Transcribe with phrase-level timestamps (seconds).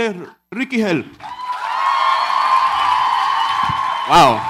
[0.00, 0.14] Es
[0.50, 1.10] Ricky Hell.
[4.08, 4.40] Wow.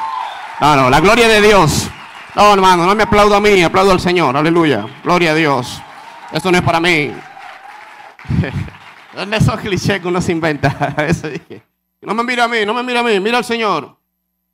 [0.60, 1.88] No, no, la gloria de Dios.
[2.34, 4.36] No, hermano, no me aplaudo a mí, aplaudo al Señor.
[4.36, 4.86] Aleluya.
[5.02, 5.80] Gloria a Dios.
[6.32, 7.12] Esto no es para mí.
[9.14, 10.94] ¿Dónde esos clichés que uno se inventa?
[12.02, 13.96] No me mira a mí, no me mira a mí, mira al Señor.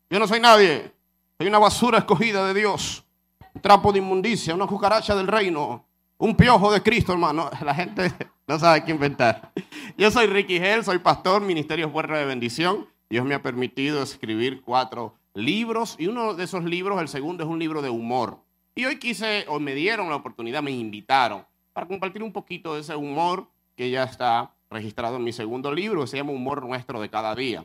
[0.08, 0.90] Yo no soy nadie.
[1.36, 3.04] Soy una basura escogida de Dios.
[3.52, 5.84] Un trapo de inmundicia, una cucaracha del reino.
[6.16, 7.50] Un piojo de Cristo, hermano.
[7.62, 8.10] La gente
[8.46, 9.52] no sabe qué inventar.
[9.96, 12.86] Yo soy Ricky Hell, soy pastor, Ministerio Fuerza de Bendición.
[13.08, 17.50] Dios me ha permitido escribir cuatro libros y uno de esos libros, el segundo, es
[17.50, 18.38] un libro de humor.
[18.74, 22.80] Y hoy quise, o me dieron la oportunidad, me invitaron para compartir un poquito de
[22.80, 27.00] ese humor que ya está registrado en mi segundo libro, que se llama Humor Nuestro
[27.00, 27.64] de cada día.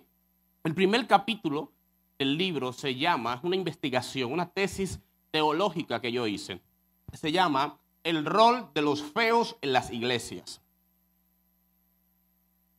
[0.63, 1.71] El primer capítulo
[2.20, 4.99] del libro se llama, una investigación, una tesis
[5.32, 6.59] teológica que yo hice.
[7.13, 10.62] Se llama El rol de los feos en las iglesias.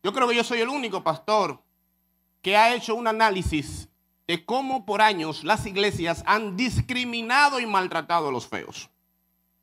[0.02, 1.62] Yo creo que yo soy el único pastor
[2.42, 3.88] que ha hecho un análisis
[4.26, 8.90] de cómo por años las iglesias han discriminado y maltratado a los feos.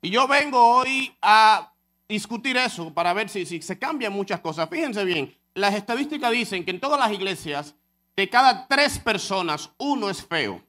[0.01, 1.71] Y yo vengo hoy a
[2.09, 4.69] discutir eso para ver si, se cambian muchas cosas.
[4.69, 7.75] Fíjense bien, las estadísticas dicen que en todas las iglesias,
[8.15, 10.61] de cada tres personas, uno es feo.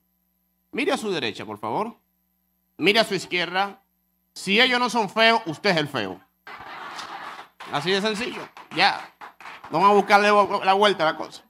[0.73, 1.97] Mire a su derecha, por favor.
[2.77, 3.83] Mire a su izquierda.
[4.35, 6.21] Si ellos no son feos, usted es el feo.
[7.73, 8.47] Así de sencillo.
[8.75, 9.16] Ya.
[9.70, 10.28] Vamos a buscarle
[10.64, 11.42] la vuelta a la cosa.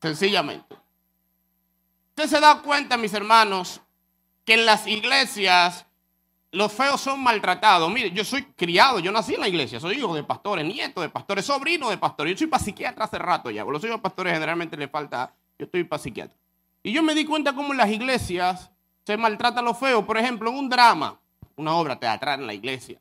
[0.00, 0.76] Sencillamente.
[2.10, 3.80] Usted se da cuenta, mis hermanos,
[4.44, 5.86] que en las iglesias
[6.52, 7.90] los feos son maltratados.
[7.90, 11.08] Mire, yo soy criado, yo nací en la iglesia, soy hijo de pastores, nieto de
[11.08, 12.38] pastores, sobrino de pastores.
[12.38, 13.64] Yo soy psiquiatra hace rato ya.
[13.64, 16.36] Los hijos de pastores generalmente les falta, yo estoy para psiquiatra.
[16.82, 18.70] Y yo me di cuenta cómo en las iglesias
[19.04, 20.04] se maltrata a los feos.
[20.04, 21.20] Por ejemplo, en un drama,
[21.56, 23.00] una obra teatral en la iglesia.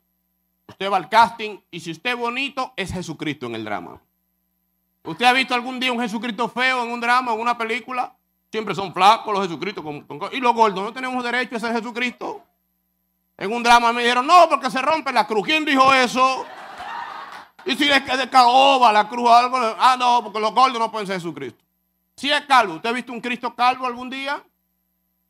[0.68, 4.02] Usted va al casting y si usted es bonito, es Jesucristo en el drama.
[5.06, 8.14] ¿Usted ha visto algún día un Jesucristo feo en un drama, en una película?
[8.52, 9.84] Siempre son flacos los Jesucristos.
[10.32, 12.44] y los gordos, ¿no tenemos derecho a ser Jesucristo?
[13.38, 15.46] En un drama me dijeron, no, porque se rompe la cruz.
[15.46, 16.46] ¿Quién dijo eso?
[17.66, 20.92] Y si es de caoba la cruz o algo, ah, no, porque los gordos no
[20.92, 21.64] pueden ser Jesucristo.
[22.16, 24.42] Si es calvo, ¿usted ha visto un Cristo calvo algún día?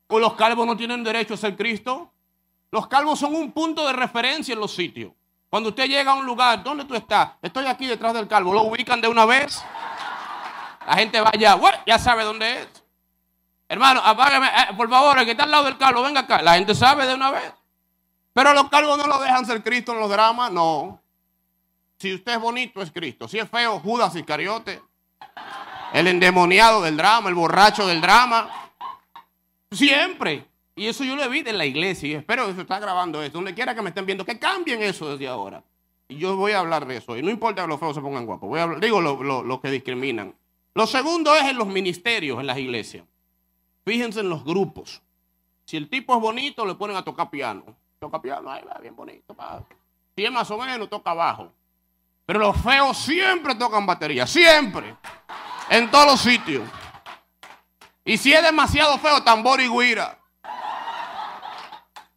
[0.08, 2.12] ¿O los calvos no tienen derecho a ser Cristo?
[2.72, 5.12] Los calvos son un punto de referencia en los sitios.
[5.50, 7.31] Cuando usted llega a un lugar, ¿dónde tú estás?
[7.41, 8.53] Estoy aquí detrás del calvo.
[8.53, 9.63] ¿Lo ubican de una vez?
[10.85, 12.67] La gente va allá, ya sabe dónde es.
[13.67, 16.41] Hermano, apágame, eh, por favor, el que está al lado del calvo, venga acá.
[16.41, 17.51] La gente sabe de una vez.
[18.34, 21.01] Pero los calvos no lo dejan ser Cristo en los dramas, no.
[21.97, 23.28] Si usted es bonito, es Cristo.
[23.28, 24.81] Si es feo, Judas Iscariote.
[25.94, 28.50] El endemoniado del drama, el borracho del drama.
[29.72, 30.45] Siempre.
[30.75, 33.24] Y eso yo lo he visto en la iglesia y espero que se está grabando
[33.24, 33.38] esto.
[33.38, 35.63] Donde quiera que me estén viendo, que cambien eso desde ahora.
[36.08, 37.18] Y yo voy a hablar de eso.
[37.18, 38.50] Y no importa que los feos se pongan guapos.
[38.50, 40.35] Voy a digo lo, que discriminan.
[40.74, 43.06] Lo segundo es en los ministerios, en las iglesias.
[43.85, 45.02] Fíjense en los grupos.
[45.64, 47.64] Si el tipo es bonito, le ponen a tocar piano.
[47.97, 49.35] Toca piano, ahí va, bien bonito.
[50.16, 51.52] Si es más o menos, toca bajo.
[52.25, 54.96] Pero los feos siempre tocan batería, siempre.
[55.69, 56.68] En todos los sitios.
[58.03, 60.19] Y si es demasiado feo, tambor y guira.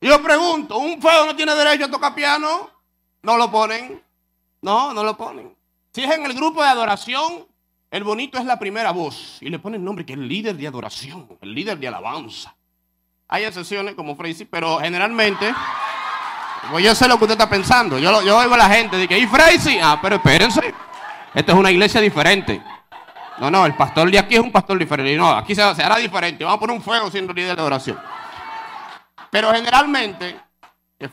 [0.00, 2.70] Yo pregunto, ¿un feo no tiene derecho a tocar piano?
[3.22, 4.02] No lo ponen.
[4.62, 5.54] No, no lo ponen.
[5.92, 7.46] Si es en el grupo de adoración,
[7.90, 9.38] el bonito es la primera voz.
[9.40, 12.54] Y le ponen nombre que es el líder de adoración, el líder de alabanza.
[13.28, 15.52] Hay excepciones como Freisy, pero generalmente,
[16.70, 17.98] pues yo sé lo que usted está pensando.
[17.98, 19.78] Yo, yo oigo a la gente de ¿y Freisy?
[19.82, 20.74] Ah, pero espérense.
[21.34, 22.62] Esta es una iglesia diferente.
[23.38, 25.16] No, no, el pastor de aquí es un pastor diferente.
[25.16, 26.44] No, aquí se, hará diferente.
[26.44, 27.98] Vamos a poner un fuego siendo líder de adoración.
[29.30, 30.40] Pero generalmente,
[30.98, 31.08] que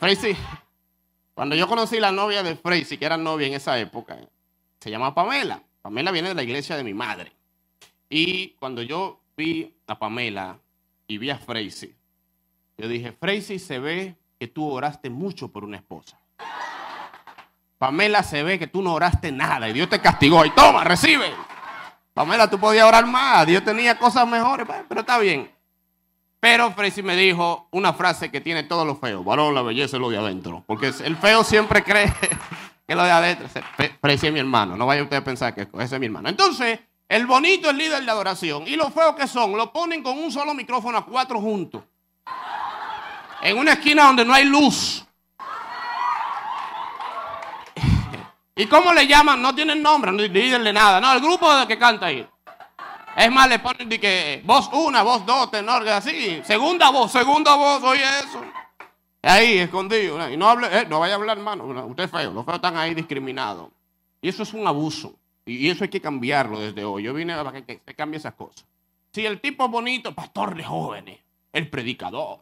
[1.34, 4.16] cuando yo conocí la novia de Freisy, que era novia en esa época,
[4.80, 5.62] se llama Pamela.
[5.82, 7.32] Pamela viene de la iglesia de mi madre.
[8.08, 10.58] Y cuando yo vi a Pamela
[11.06, 11.94] y vi a Freisy,
[12.78, 16.18] yo dije, Freisy se ve que tú oraste mucho por una esposa.
[17.78, 20.44] Pamela se ve que tú no oraste nada y Dios te castigó.
[20.44, 21.32] Y toma, recibe.
[22.14, 23.46] Pamela, tú podías orar más.
[23.46, 25.50] Dios tenía cosas mejores, pero está bien.
[26.46, 29.24] Pero Freisy me dijo una frase que tiene todo lo feo.
[29.24, 30.62] Varón, la belleza es lo de adentro.
[30.64, 32.06] Porque el feo siempre cree
[32.86, 33.48] que lo de adentro.
[34.00, 34.76] Freisy es mi hermano.
[34.76, 36.28] No vaya usted a pensar que ese es mi hermano.
[36.28, 36.78] Entonces,
[37.08, 38.62] el bonito es líder de adoración.
[38.68, 41.82] Y los feos que son, lo ponen con un solo micrófono a cuatro juntos.
[43.42, 45.04] En una esquina donde no hay luz.
[48.54, 49.42] ¿Y cómo le llaman?
[49.42, 51.00] No tienen nombre, no de nada.
[51.00, 52.24] No, el grupo que canta ahí.
[53.16, 56.42] Es más, le ponen de que voz una, voz dos, tenor, así.
[56.44, 58.42] Segunda voz, segunda voz, oye eso.
[59.22, 60.30] Ahí, escondido.
[60.30, 61.64] Y no hable, eh, no vaya a hablar, hermano.
[61.86, 63.70] Usted es feo, los feos están ahí discriminados.
[64.20, 65.14] Y eso es un abuso.
[65.46, 67.04] Y eso hay que cambiarlo desde hoy.
[67.04, 68.66] Yo vine para que se cambie esas cosas.
[69.12, 71.18] Si el tipo bonito, pastor de jóvenes,
[71.54, 72.40] el predicador.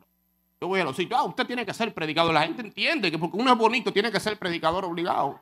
[0.61, 2.35] Yo voy a los sitios, ah, usted tiene que ser predicador.
[2.35, 5.41] La gente entiende que porque uno es bonito tiene que ser predicador obligado.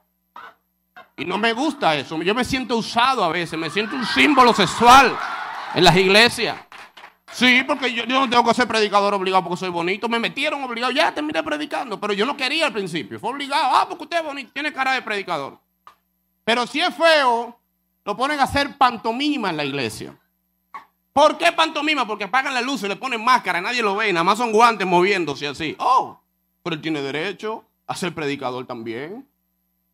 [1.16, 2.20] Y no me gusta eso.
[2.22, 5.16] Yo me siento usado a veces, me siento un símbolo sexual
[5.74, 6.56] en las iglesias.
[7.32, 10.08] Sí, porque yo, no tengo que ser predicador obligado porque soy bonito.
[10.08, 13.18] Me metieron obligado, ya terminé predicando, pero yo no quería al principio.
[13.18, 15.58] Fue obligado, ah, porque usted es bonito, tiene cara de predicador.
[16.44, 17.58] Pero si es feo,
[18.04, 20.14] lo ponen a hacer pantomima en la iglesia.
[21.12, 22.06] ¿Por qué pantomima?
[22.06, 24.86] Porque apagan la luz y le ponen máscara, nadie lo ve, nada más son guantes
[24.86, 25.74] moviéndose así.
[25.78, 26.20] Oh,
[26.62, 29.26] pero él tiene derecho a ser predicador también.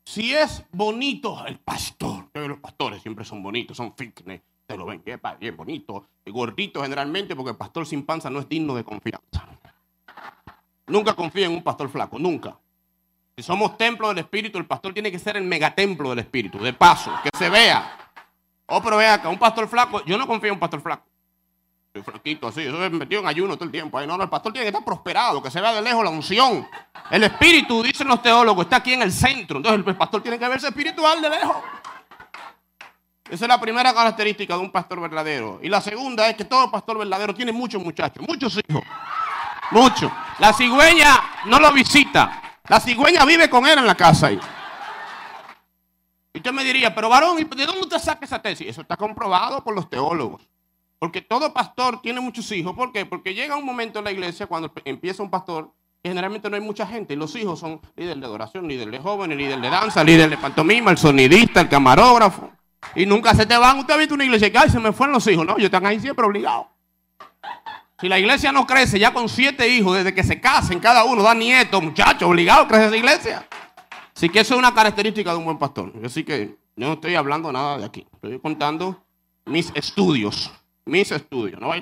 [0.08, 5.02] Si es bonito el pastor, los pastores siempre son bonitos, son fitness, te lo ven,
[5.38, 9.46] bien bonito, gordito generalmente, porque el pastor sin panza no es digno de confianza.
[10.86, 12.56] Nunca confía en un pastor flaco, nunca.
[13.36, 16.72] Si somos templo del Espíritu, el pastor tiene que ser el megatemplo del Espíritu, de
[16.72, 18.10] paso, que se vea.
[18.64, 21.04] Oh, pero vea acá, un pastor flaco, yo no confío en un pastor flaco.
[21.92, 24.00] Soy flaquito así, eso es metido en ayuno todo el tiempo.
[24.00, 26.66] no, no, el pastor tiene que estar prosperado, que se vea de lejos la unción.
[27.10, 29.58] El espíritu, dicen los teólogos, está aquí en el centro.
[29.58, 31.56] Entonces el pastor tiene que verse espiritual de lejos.
[33.30, 35.60] Esa es la primera característica de un pastor verdadero.
[35.62, 38.82] Y la segunda es que todo pastor verdadero tiene muchos muchachos, muchos hijos.
[39.70, 40.10] Muchos.
[40.38, 42.42] La cigüeña no lo visita.
[42.68, 44.40] La cigüeña vive con él en la casa ahí.
[46.32, 48.68] Y usted me diría, pero varón, ¿de dónde usted saca esa tesis?
[48.68, 50.48] Eso está comprobado por los teólogos.
[50.98, 52.74] Porque todo pastor tiene muchos hijos.
[52.74, 53.06] ¿Por qué?
[53.06, 55.72] Porque llega un momento en la iglesia cuando empieza un pastor
[56.02, 57.14] generalmente no hay mucha gente.
[57.14, 60.36] Y los hijos son líder de adoración, líder de jóvenes, líder de danza, líder de
[60.36, 62.50] pantomima, el sonidista, el camarógrafo.
[62.94, 63.78] Y nunca se te van.
[63.78, 65.44] Usted ha visto una iglesia que, se me fueron los hijos.
[65.44, 66.66] No, ellos están ahí siempre obligados.
[68.00, 71.22] Si la iglesia no crece ya con siete hijos, desde que se casen, cada uno
[71.22, 73.48] da nietos, muchachos, obligados a crecer esa iglesia.
[74.14, 75.92] Así que eso es una característica de un buen pastor.
[76.04, 78.06] Así que yo no estoy hablando nada de aquí.
[78.14, 79.04] Estoy contando
[79.44, 80.52] mis estudios
[80.88, 81.60] mis estudios.
[81.60, 81.72] No,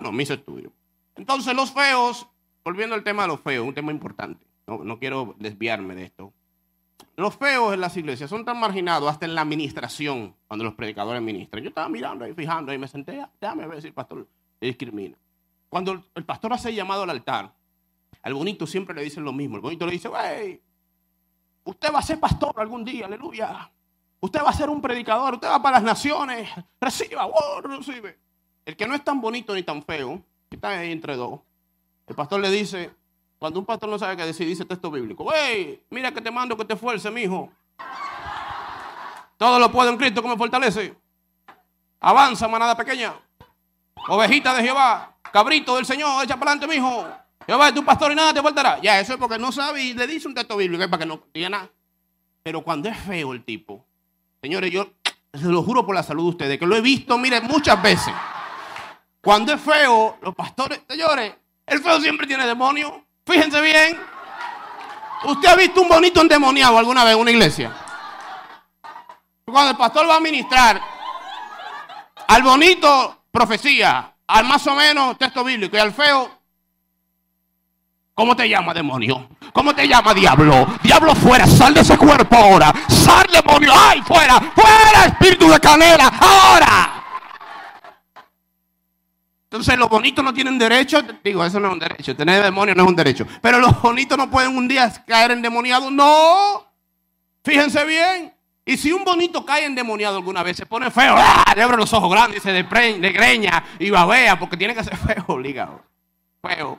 [0.00, 0.72] no, mis estudios.
[1.16, 2.26] Entonces los feos,
[2.70, 4.46] volviendo al tema de los feos, un tema importante.
[4.64, 6.32] No, quiero desviarme de esto.
[7.16, 11.20] Los feos en las iglesias son tan marginados hasta en la administración, cuando los predicadores
[11.20, 11.64] ministran.
[11.64, 14.24] Yo estaba mirando ahí, fijando ahí, me senté, déjame ver si el pastor
[14.60, 15.16] discrimina.
[15.68, 17.52] Cuando el pastor hace llamado al altar,
[18.22, 19.56] al bonito siempre le dicen lo mismo.
[19.56, 20.60] El bonito le dice, wey,
[21.64, 23.68] usted va a ser pastor algún día, aleluya.
[24.20, 26.48] Usted va a ser un predicador, usted va para las naciones,
[26.80, 28.16] reciba, oh, recibe.
[28.64, 31.40] El que no es tan bonito ni tan feo, que está ahí entre dos,
[32.10, 32.90] el pastor le dice,
[33.38, 36.56] cuando un pastor no sabe qué decir, dice texto bíblico, wey, mira que te mando
[36.56, 37.52] que te fuerce, mi hijo.
[39.36, 40.92] Todo lo puedo en Cristo que me fortalece.
[42.00, 43.14] Avanza, manada pequeña.
[44.08, 47.06] Ovejita de Jehová, cabrito del Señor, echa para adelante, mi hijo.
[47.46, 48.80] Jehová es tu pastor y nada te faltará.
[48.80, 51.06] Ya, eso es porque no sabe y le dice un texto bíblico, es para que
[51.06, 51.70] no diga nada.
[52.42, 53.86] Pero cuando es feo el tipo,
[54.42, 54.94] señores, yo
[55.32, 58.12] se lo juro por la salud de ustedes, que lo he visto, mire, muchas veces.
[59.20, 61.34] Cuando es feo, los pastores, señores,
[61.70, 63.06] el feo siempre tiene demonio.
[63.24, 63.98] Fíjense bien.
[65.24, 67.72] ¿Usted ha visto un bonito endemoniado alguna vez en una iglesia?
[69.44, 70.80] Cuando el pastor va a ministrar,
[72.26, 76.30] al bonito profecía, al más o menos texto bíblico y al feo,
[78.14, 79.28] ¿cómo te llama demonio?
[79.52, 80.66] ¿Cómo te llama diablo?
[80.82, 82.72] Diablo fuera, sal de ese cuerpo ahora.
[82.88, 86.99] Sal demonio, ay, fuera, fuera espíritu de canela, ahora.
[89.50, 92.84] Entonces los bonitos no tienen derecho, digo, eso no es un derecho, tener demonio no
[92.84, 93.26] es un derecho.
[93.42, 96.68] Pero los bonitos no pueden un día caer endemoniados, no.
[97.42, 98.32] Fíjense bien.
[98.64, 101.52] Y si un bonito cae endemoniado alguna vez, se pone feo, ¡ah!
[101.56, 105.82] le abre los ojos grandes, se greña y babea, porque tiene que ser feo, obligado.
[106.40, 106.78] Feo.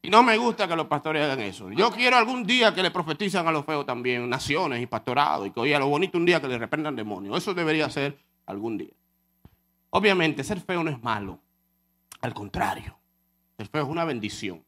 [0.00, 1.70] Y no me gusta que los pastores hagan eso.
[1.70, 5.50] Yo quiero algún día que le profetizan a los feos también, naciones y pastorados, y
[5.50, 7.36] que oye a los bonitos un día que le reprendan demonios.
[7.36, 8.94] Eso debería ser algún día.
[9.90, 11.40] Obviamente, ser feo no es malo.
[12.20, 12.98] Al contrario,
[13.58, 14.64] el feo es una bendición.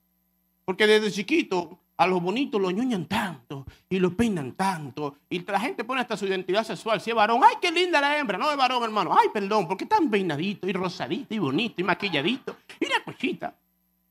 [0.65, 5.17] Porque desde chiquito a los bonitos lo ñoñan tanto y lo peinan tanto.
[5.29, 7.01] Y la gente pone hasta su identidad sexual.
[7.01, 8.39] Si es varón, ¡ay, qué linda la hembra!
[8.39, 9.17] No es varón, hermano.
[9.19, 9.67] ¡Ay, perdón!
[9.67, 12.57] porque tan peinadito y rosadito y bonito y maquilladito?
[12.79, 13.55] Y una cosita.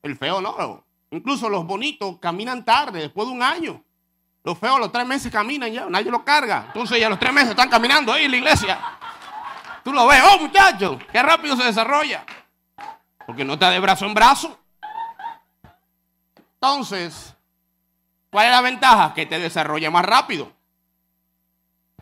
[0.02, 0.84] El feo no.
[1.12, 3.82] Incluso los bonitos caminan tarde, después de un año.
[4.44, 6.66] Los feos a los tres meses caminan ya, nadie los carga.
[6.68, 8.80] Entonces ya a los tres meses están caminando ahí en la iglesia.
[9.84, 12.26] Tú lo ves, oh muchachos, qué rápido se desarrolla.
[13.28, 14.58] Porque no está de brazo en brazo.
[16.54, 17.36] Entonces,
[18.32, 19.14] ¿cuál es la ventaja?
[19.14, 20.52] Que te desarrolla más rápido.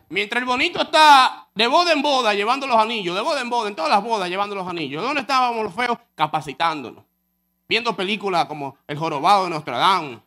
[0.07, 3.67] Mientras el bonito está de boda en boda llevando los anillos, de boda en boda,
[3.67, 5.03] en todas las bodas llevando los anillos.
[5.03, 5.97] ¿Dónde estábamos los feos?
[6.13, 7.03] Capacitándonos.
[7.67, 10.19] Viendo películas como El Jorobado de Nostradamus,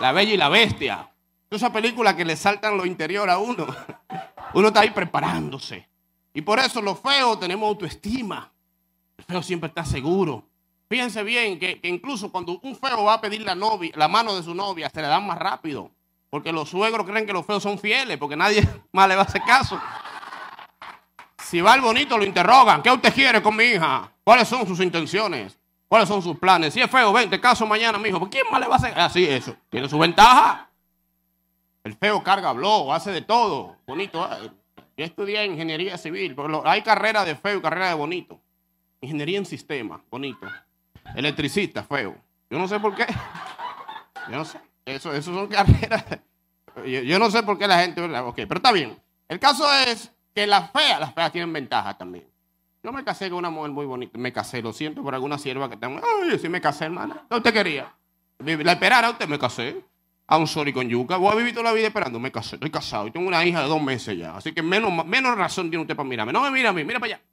[0.00, 1.08] La Bella y la Bestia.
[1.48, 3.66] Esa película que le saltan lo interior a uno.
[4.54, 5.88] Uno está ahí preparándose.
[6.34, 8.51] Y por eso los feos tenemos autoestima.
[9.24, 10.44] Feo siempre está seguro.
[10.88, 14.42] Fíjense bien que, incluso cuando un feo va a pedir la, novia, la mano de
[14.42, 15.90] su novia, se le dan más rápido.
[16.28, 19.24] Porque los suegros creen que los feos son fieles, porque nadie más le va a
[19.24, 19.80] hacer caso.
[21.42, 22.82] Si va el bonito, lo interrogan.
[22.82, 24.10] ¿Qué usted quiere con mi hija?
[24.24, 25.58] ¿Cuáles son sus intenciones?
[25.88, 26.72] ¿Cuáles son sus planes?
[26.72, 28.18] Si es feo, ven, te caso mañana, mijo.
[28.18, 28.98] ¿Por quién más le va a hacer?
[28.98, 29.56] Así, eso.
[29.68, 30.70] Tiene su ventaja.
[31.84, 33.76] El feo carga blog, hace de todo.
[33.86, 34.24] Bonito.
[34.24, 34.50] ¿eh?
[34.96, 38.40] Yo estudié ingeniería civil, pero hay carrera de feo y carrera de bonito.
[39.02, 40.46] Ingeniería en sistema, bonito.
[41.16, 42.16] Electricista, feo.
[42.48, 43.04] Yo no sé por qué.
[44.30, 44.60] Yo no sé.
[44.86, 46.04] Eso, eso son carreras.
[46.86, 48.00] Yo, no sé por qué la gente.
[48.00, 48.96] Ok, pero está bien.
[49.28, 52.24] El caso es que las feas, las feas tienen ventaja también.
[52.80, 54.16] Yo me casé con una mujer muy bonita.
[54.16, 56.00] Me casé, lo siento por alguna sierva que tengo.
[56.22, 57.26] Ay, sí me casé, hermana.
[57.28, 57.92] ¿Qué usted quería?
[58.38, 59.84] La esperara usted, me casé.
[60.28, 61.16] A un sorry con yuca.
[61.16, 62.20] Voy a vivir toda la vida esperando.
[62.20, 63.08] Me casé, estoy casado.
[63.08, 64.36] Y tengo una hija de dos meses ya.
[64.36, 66.32] Así que menos, menos razón tiene usted para mirarme.
[66.32, 67.24] No me mira a mí, mira para allá.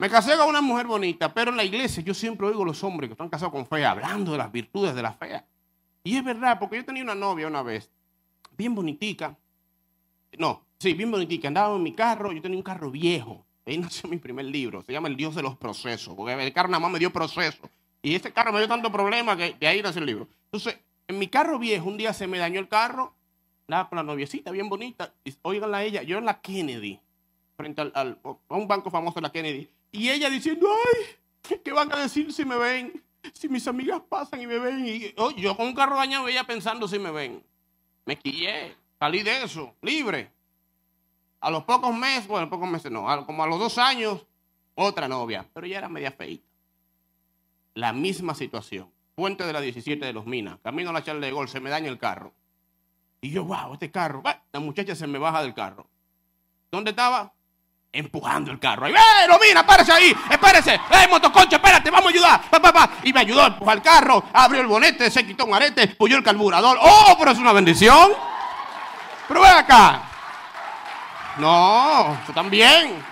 [0.00, 2.82] Me casé con una mujer bonita, pero en la iglesia yo siempre oigo a los
[2.82, 5.44] hombres que están casados con fea hablando de las virtudes de la fea.
[6.02, 7.90] Y es verdad, porque yo tenía una novia una vez,
[8.56, 9.36] bien bonitica.
[10.38, 11.48] No, sí, bien bonitica.
[11.48, 13.44] Andaba en mi carro, yo tenía un carro viejo.
[13.66, 16.70] Ahí nació mi primer libro, se llama El Dios de los Procesos, porque el carro
[16.70, 17.68] nada más me dio proceso.
[18.00, 20.28] Y este carro me dio tanto problema que de ahí nació el libro.
[20.44, 23.12] Entonces, en mi carro viejo, un día se me dañó el carro,
[23.68, 25.12] nada, con la noviecita bien bonita.
[25.24, 26.98] Y, a ella, yo en la Kennedy,
[27.60, 29.68] frente al, a un banco famoso de la Kennedy.
[29.92, 33.02] Y ella diciendo, ay, ¿qué van a decir si me ven?
[33.34, 34.86] Si mis amigas pasan y me ven.
[34.86, 37.44] Y, yo con un carro dañado, ella pensando si me ven.
[38.06, 40.32] Me quillé, salí de eso, libre.
[41.40, 44.24] A los pocos meses, bueno, pocos meses no, como a los dos años,
[44.74, 46.46] otra novia, pero ya era media feita.
[47.74, 48.90] La misma situación.
[49.14, 51.68] Puente de la 17 de los Minas, camino a la charla de gol, se me
[51.68, 52.32] daña el carro.
[53.20, 55.86] Y yo, wow, este carro, la muchacha se me baja del carro.
[56.70, 57.34] ¿Dónde estaba?
[57.92, 58.86] Empujando el carro.
[58.86, 60.16] Ahí, ¡Eh, mira, párese ahí!
[60.30, 60.74] ¡Espérese!
[60.74, 61.90] ¡Eh, motoconcho, espérate!
[61.90, 62.40] ¡Vamos a ayudar!
[62.48, 62.90] Pa, pa.
[63.02, 66.16] Y me ayudó a empujar el carro, abrió el bonete, se quitó un arete, puyó
[66.16, 66.78] el carburador.
[66.80, 68.12] ¡Oh, pero es una bendición!
[69.26, 70.02] Pero ven acá.
[71.38, 73.02] No, eso también.